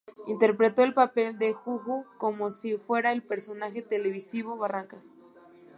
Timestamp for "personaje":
3.21-3.83